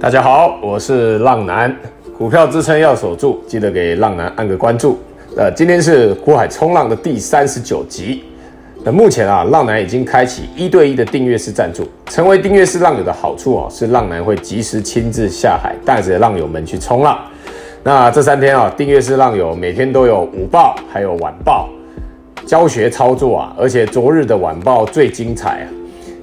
[0.00, 1.74] 大家好，我是浪男，
[2.16, 4.96] 股票支撑要守住，记得给浪男按个关注。
[5.36, 8.22] 呃，今天是股海冲浪的第三十九集。
[8.84, 11.82] 那目前啊，浪男已经开启一对一的订阅式赞助。
[12.06, 17.18] 成为订阅式浪友的好处哦，是浪男会及时亲自下海，带着浪友们去冲浪。
[17.82, 21.68] 那这三天啊，订阅式浪友每天都有午报，还有晚报
[22.46, 25.66] 教学操作啊，而且昨日的晚报最精彩。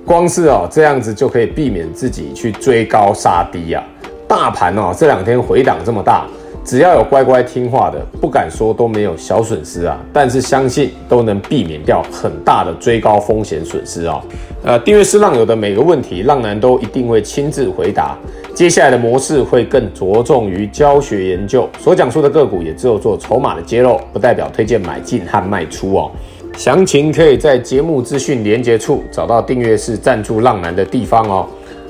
[0.05, 3.83] 光是哦这样子就可以避免自己去追高杀低啊！
[4.27, 6.27] 大盘哦这两天回档这么大，
[6.63, 14.21] 只要有乖乖听话的，不敢说都没有小损失啊，但是相信都能避免掉很大的追高风险损失哦。
[14.63, 18.15] 呃，订阅是浪友的每个问题，浪男都一定会亲自回答。
[18.53, 26.11] 接下来的模式会更着重于教学研究，所讲述的个股也只有做筹码的揭露，不代表推荐买进和卖出哦。
[26.57, 31.47] 详情可以在节目资讯连接处找到订阅式赞助浪男的地方哦。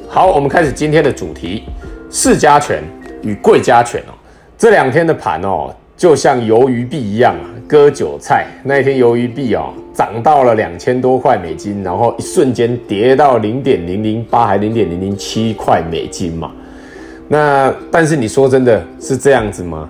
[0.10, 1.64] 好，我们开始今天的主题：
[2.10, 2.84] 市加权
[3.22, 4.14] 与柜加权哦。
[4.58, 7.36] 这两天的盘哦，就像鱿鱼币一样，
[7.68, 8.48] 割韭菜。
[8.64, 16.52] 那一天鱿鱼币哦涨到了两千多块美金，然后一瞬间跌到零点零零八还零点零零七块美金嘛。
[17.28, 19.88] 那但是你说真的是这样子吗？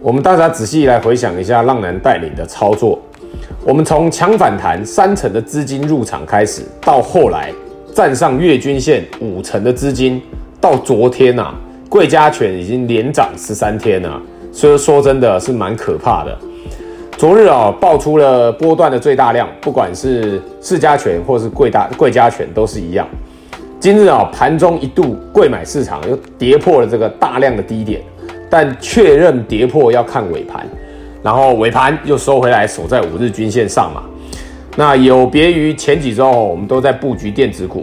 [0.00, 2.98] 我们大家仔细来回想一下浪男带领的操作。
[3.62, 7.52] 我们从强反弹三成的资金入场开始，到后来
[7.94, 10.20] 站上月均线五成的资金，
[10.58, 11.54] 到昨天啊，
[11.86, 14.18] 柜加权已经连涨十三天了，
[14.50, 16.34] 所以说真的是蛮可怕的。
[17.18, 23.06] 昨日啊，爆出了波段的最大量，不管是市加权或是贵大贵加权都是一样。
[23.78, 28.00] 今日啊，盘中一度贵买市场又跌破了这个大量的低点，
[28.48, 30.66] 但确认跌破要看尾盘。
[31.22, 34.02] 然后尾盘又收回来，守在五日均线上嘛。
[34.76, 37.80] 那有别于前几周，我们都在布局电子股。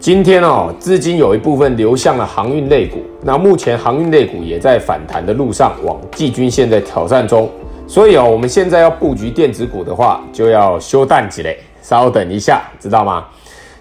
[0.00, 3.02] 今天哦，资金有一部分流向了航运类股。
[3.22, 7.48] 那目前航运类股也在反弹的路上，往季均线在挑战中。
[7.86, 13.26] 所以哦，我们现在要布局电子股的话，就要休淡季嘞，稍等一下，知道吗？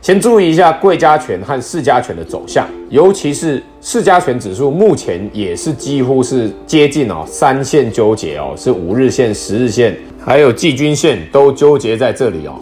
[0.01, 12.53] 先注意一下贵加权和市加权的走向，尤其是市加权指数目前也是几乎是接近哦三线纠结哦，是五日线、十日线还有季均线都纠结在这里哦，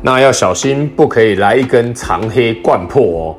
[0.00, 3.36] 那要小心不可以来一根长黑贯破哦，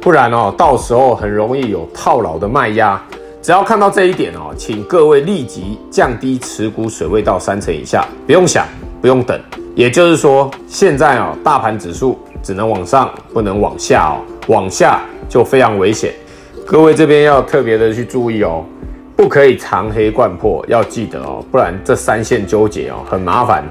[0.00, 3.00] 不然哦到时候很容易有套牢的卖压。
[3.40, 8.66] 只要看到这一点哦，请各位立即降低持股水位到三成以下，不用想，
[9.00, 9.40] 不用等。
[9.76, 12.18] 也就是说，现在哦大盘指数。
[12.46, 14.22] 只能往上，不能往下哦。
[14.46, 16.12] 往下就非常危险，
[16.64, 18.64] 各位这边要特别的去注意哦，
[19.16, 23.64] 不可以长黑贯破，要记得哦，不然这三线纠结哦，很麻烦。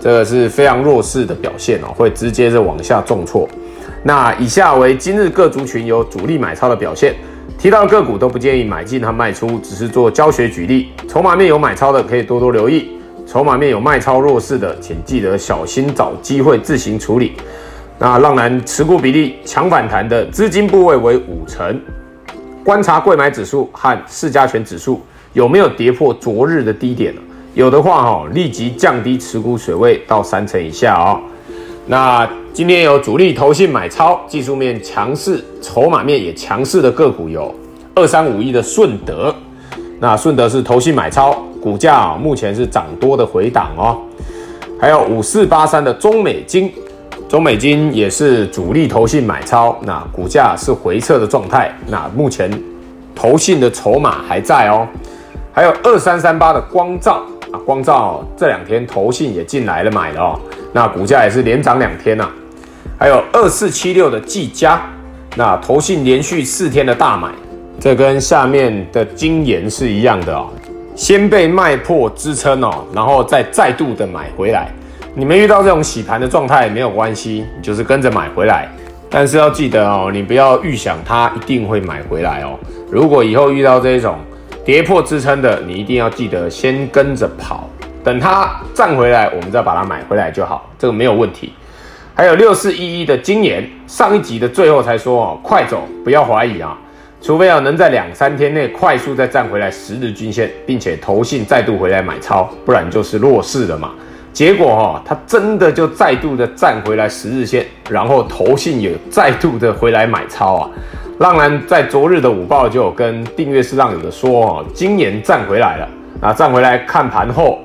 [0.00, 3.46] 这个是非常弱势的表现哦，会直接的往下重挫。
[4.02, 7.14] 那以下为今日各族群有主力买超的表现，
[7.58, 10.88] 提到个股都不建议买进和卖出，只是做教学举例。
[11.06, 12.92] 筹码面有买超的可以多多留意，
[13.26, 17.32] 筹码面有卖超弱势的，请记得小心找机会自行处理。
[18.04, 21.80] 那浪男持股比例强反弹的资金部位为五成，
[22.64, 25.00] 观察贵买指数和市加权指数
[25.34, 27.14] 有没有跌破昨日的低点，
[27.54, 31.20] 有的话哈，立即降低持股水位到三成以下哦。
[31.86, 37.54] 那今天有主力投信买超，技术面强势，筹码面也强势的个股有
[37.94, 39.32] 二三五一的顺德，
[40.00, 44.02] 那顺德是投信买超，股价目前是涨多的回档哦，
[44.80, 46.68] 还有五四八三的中美金。
[47.32, 51.74] 中美金也是主力投信买超，那股价是回撤的状态。
[51.86, 52.50] 那目前
[53.14, 54.86] 投信的筹码还在哦。
[55.50, 60.38] 还有二三三八的光照啊，光照这两天投信也进来了买了哦。
[60.74, 62.28] 那股价也是连涨两天呐。
[62.98, 64.82] 还有二四七六的技嘉，
[65.34, 67.30] 那投信连续四天的大买，
[67.80, 70.50] 这跟下面的金研是一样的哦。
[70.94, 74.70] 先被卖破支撑哦，然后再再度的买回来。
[75.14, 78.66] 你们遇到这种洗盘的状态没有关系，你就是跟着买回来，
[79.10, 82.58] 但是要记得哦，你不要预想它一定会买回来哦。
[82.90, 84.16] 如果以后遇到这种
[84.64, 87.68] 跌破支撑的，你一定要记得先跟着跑，
[88.02, 91.52] 等它站回来，我们再把它买回来就好，这个没有问题。
[92.14, 96.78] 还有六四一一的晶研，上一集的最后才说哦，快走，不要怀疑啊，
[97.20, 103.90] 除非要能在两三天内快速再站回来十日均线，并且投信再度回来买超，不然就是弱势了嘛。
[104.32, 110.70] 结果哈、它真的就再度的站回来十日线，然后投信也再度的回来买超啊。
[111.18, 115.88] 浪男在昨日的午报就有跟订阅式浪友的说哦，今年站回来了，
[116.20, 117.58] 那站回来看盘后，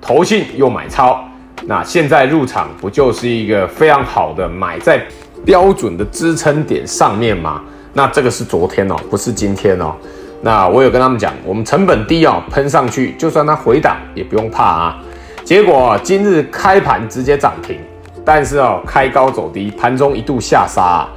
[0.00, 1.22] 投信又买超，
[1.66, 5.00] 那现在入场不就是一个非常好的买在
[5.44, 7.62] 标准的支撑点上面吗？
[7.92, 9.94] 那这个是昨天哦，不是今天哦。
[10.40, 14.98] 那我有跟他们讲，我们成本低哦，喷上去，就算它回档也不用怕啊。
[15.44, 17.78] 结果今日开盘直接涨停，
[18.24, 21.08] 但是哦，开高走低，盘中一度下杀啊，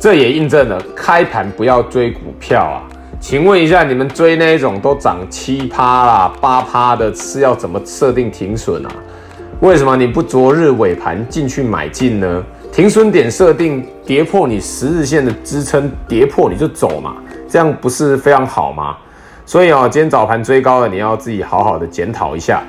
[0.00, 2.82] 这也印证了开盘不要追股票啊。
[3.20, 8.90] 请问一下，你们追那种都涨七趴啦、八趴的，是要怎么设定停损啊？
[9.60, 12.42] 为什么你不昨日尾盘进去买进呢？
[12.72, 17.14] 停损点设定跌破你十日线的支撑，跌破你就走嘛。
[17.48, 18.96] 这样不是非常好吗？
[19.46, 22.60] 所以哦，今天早盘追高的，你要自己好好的检讨一下。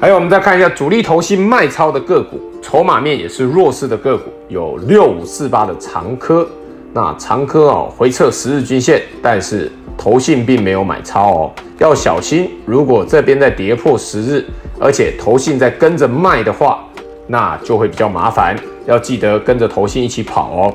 [0.00, 6.48] 还有，我们再看一下主力投信卖超的个股，筹码面也是弱势的个股，有六五四八的长科。
[6.94, 12.50] 那长科哦，回撤十日均线，但是投信并没有买超哦，要小心。
[12.64, 14.46] 如果这边再跌破十日，
[14.80, 16.82] 而且投信再跟着卖的话，
[17.26, 18.56] 那就会比较麻烦，
[18.86, 20.74] 要记得跟着投信一起跑哦。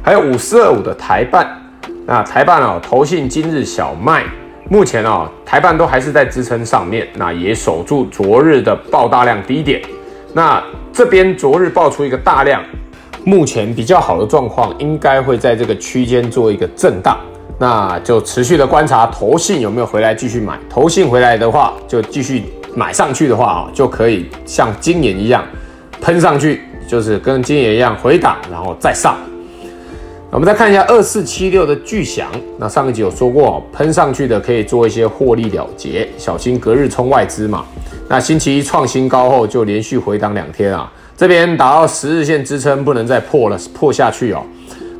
[0.00, 1.50] 还有五四二五的台半。
[2.06, 4.24] 那台半哦，投信今日小卖，
[4.68, 9.80] 目前哦，台半都还是在支撑上面，那也守住昨日的爆大量低点。
[10.32, 12.60] 那这边昨日爆出一个大量，
[13.22, 17.16] 目前比较好的状况，应该会在这个区间做一个震荡。
[17.58, 22.42] 那就持续的观察投信有没有回来继续买，投信回来的话，就继续
[22.74, 25.44] 买上去的话啊，就可以像今年一样
[26.00, 29.16] 喷上去，就是跟今年一样回档，然后再上。
[30.36, 37.64] 我们再看一下二四七六的巨祥，那上一集有说过，喷上去的可以做一些获利了结，小心隔日冲外资嘛。
[38.06, 44.42] 那星期一创新高后就连续回档两天啊，这边达到十日线支撑不能再破了，破下去哦，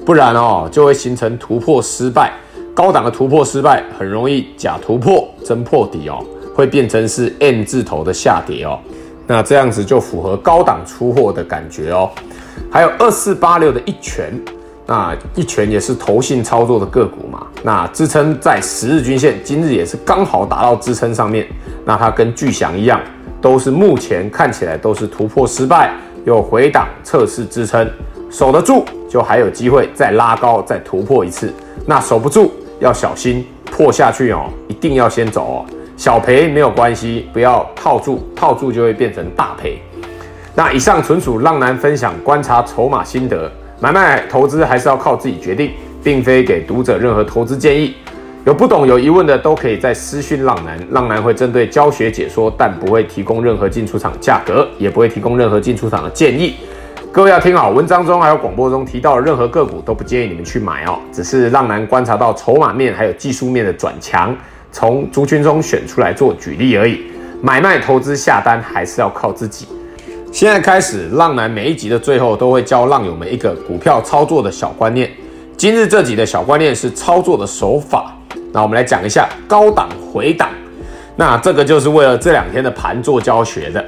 [0.07, 2.33] 不然哦就会形成突破失败，
[2.73, 6.25] 高档的突破失败很容易假突破真破底哦，
[6.55, 8.79] 会变成是 N 字头的下跌哦，
[9.27, 12.11] 那这样子就符合高档出货的感觉哦。
[12.71, 14.33] 还有二四八六的一拳。
[14.87, 21.45] 那一拳也是投信操作的个股嘛，那支撑在十日均线，今日也是刚好打到支撑上面。
[21.85, 23.01] 那它跟巨祥一样，
[23.41, 25.93] 都是目前看起来都是突破失败，
[26.25, 27.89] 又回档测试支撑，
[28.31, 31.53] 守得住就还有机会再拉高再突破一次。
[31.85, 35.67] 那守不住要小心破下去哦，一定要先走哦。
[35.97, 39.83] 小赔没有关系，不要套住，套住就会变成大赔。
[40.55, 43.51] 那以上纯属浪男分享观察筹码心得。
[43.79, 47.95] 买卖投资还是要靠自己决定，并非给读者任何投资建议。
[48.47, 56.55] 有不懂有疑问的都可以在私讯浪男，浪男会针对教学解说，但不会提供任何进出场价格，也不会提供任何进出场的建议。
[57.13, 64.35] 各位要听好，文章中还有广播中提到的任何个股都不建议你们去买哦，只是浪男观察到筹码面还有技术面的转强，
[64.73, 67.03] 从族群中选出来做举例而已。
[67.43, 69.67] 买卖投资下单还是要靠自己。
[70.37, 75.11] 现在开始，浪男每一集的最后都会教浪友们一个股票操作的小观念。
[75.57, 78.15] 今日这集的小观念是操作的手法。
[78.53, 80.51] 那我们来讲一下高档回档。
[81.17, 83.83] 那这个就是为了这两天的盘做教学的。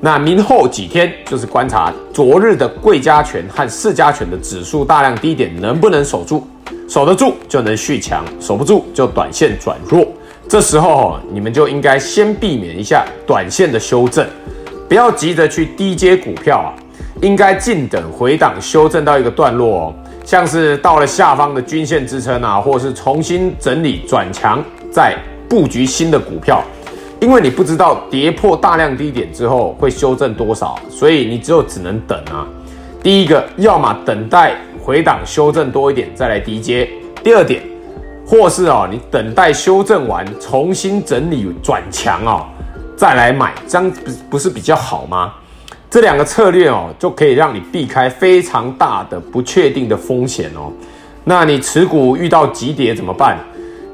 [0.00, 6.46] 那明后几天就是观察昨日的贵加权和市加权的指数大量低点能不能守住，
[6.88, 10.06] 守得住就能续强，守不住就短线转弱。
[10.48, 14.26] 这时候你们就应该先避免一下短线的修正。
[14.88, 16.70] 不要急着去低接股票啊，
[17.20, 19.94] 应该静等回档修正到一个段落哦，
[20.24, 25.16] 像是到了下方的均线支撑啊，或是重新整理转强再
[25.48, 26.62] 布局新的股票，
[27.20, 32.46] 因为你不知道跌破大量低点之后会修正多少，所以你只有只能等啊。
[33.02, 36.86] 第一个，要么等待回档修正多一点再来低接；
[37.22, 37.62] 第二点，
[38.26, 42.46] 或是哦，你等待修正完重新整理转强哦。
[42.96, 45.34] 再来买，这样不不是比较好吗？
[45.90, 50.72] 这两个策略哦，就可以让你避开非常大的不确定的风险哦。
[51.24, 53.38] 那你持股遇到急跌怎么办？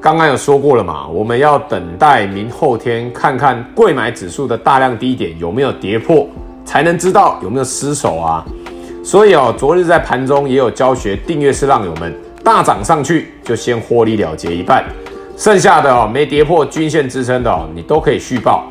[0.00, 6.24] 刚刚有说过了嘛，我们要等待明后天看看贵买指数的大量低点有没有跌破，
[6.64, 8.44] 才能知道有没有失手啊。
[9.02, 12.14] 所以哦，昨日在盘中也有教学，订阅式浪友们
[12.44, 14.84] 大涨上去就先获利了结一半，
[15.36, 18.70] 剩下的哦没跌破均线支撑的哦，你都可以续报。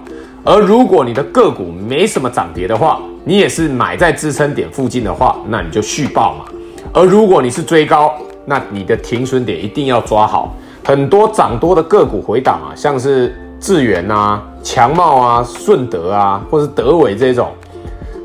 [0.49, 6.45] 而如果你的个股没什么涨跌的话，你也是买在支撑点附近的话，那你就续抱嘛。
[6.93, 8.13] 而如果你是追高，
[8.45, 10.55] 那你的停损点一定要抓好。
[10.85, 17.49] 很多涨多的个股回档啊，像是智原啊、强茂啊、顺德啊，或是德伟这种，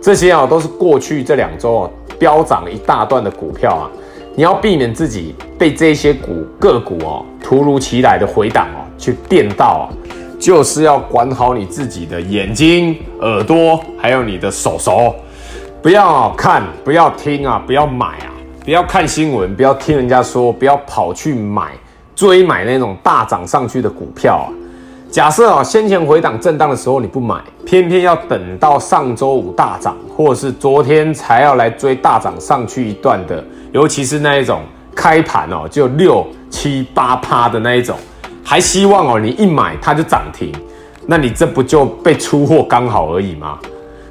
[0.00, 3.90] 这些啊都是过去这两周啊飙涨了一大段的股票啊，
[4.36, 9.84] 你要避免自己被这些股个股哦突如其来的回档哦去电到啊。
[10.42, 15.14] 就是要管好你自己的眼睛、耳朵，还有你的手手，
[15.80, 18.26] 不要看，不要听啊，不要买啊，
[18.64, 21.68] 不要看新闻，不要听人家说，不要跑去买
[22.16, 24.50] 追买那种大涨上去的股票啊。
[25.12, 37.96] 假设啊，先前回档震荡的时候你不买，偏偏要等到上周五大涨，或者是昨天才要来追大涨上去一段的，尤其是那一种开盘哦就六七八趴的那一种，
[38.44, 40.52] 还希望哦你一买它就涨停，
[41.06, 43.58] 那你这不就被出货刚好而已吗？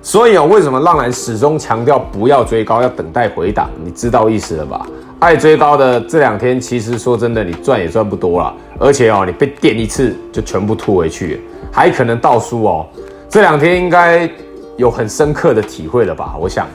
[0.01, 3.69] 所以哦，为什么浪人始终强调不要追高，要等待回档？
[3.83, 4.85] 你知道意思了吧？
[5.19, 11.39] 爱追高的这两天，其实说真的，你赚也赚不多了，而且哦，你被电一次就全部吐回去，
[11.71, 12.87] 还可能倒输哦。
[13.29, 14.27] 这两天应该
[14.77, 16.35] 有很深刻的体会了吧？
[16.39, 16.65] 我想，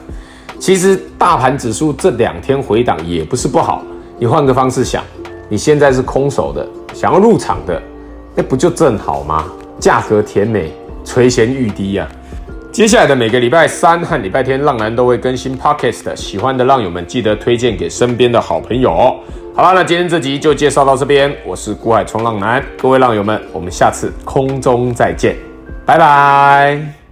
[0.57, 3.83] 其实大盘指数这两天回档也不是不好。
[4.17, 5.03] 你换个方式想，
[5.49, 6.65] 你现在是空手的，
[6.97, 7.79] 想要入场的，
[8.33, 9.45] 那不就正好吗？
[9.79, 10.73] 价格甜美，
[11.05, 12.07] 垂涎欲滴呀、
[12.71, 19.15] 接下来的每个礼拜三和礼拜天，浪男都会更新 Podcast，喜欢的浪友们记得推荐给身边的好朋友。
[19.55, 25.35] 好了，那今天这集就介绍到这边，我是股海冲浪男，各位浪友们，我们下次空中再见，
[25.85, 27.06] 拜拜。